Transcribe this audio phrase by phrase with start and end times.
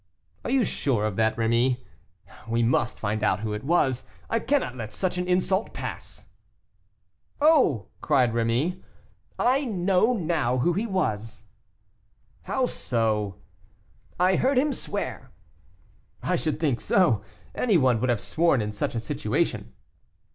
[0.43, 1.77] "Are you sure of that, Rémy?
[2.47, 6.25] We must find out who it was; I cannot let such an insult pass."
[7.39, 8.81] "Oh!" cried Rémy,
[9.37, 11.45] "I know now who he was."
[12.41, 13.35] "How so?"
[14.19, 15.29] "I heard him swear."
[16.23, 17.21] "I should think so;
[17.53, 19.71] any one would have sworn in such a situation."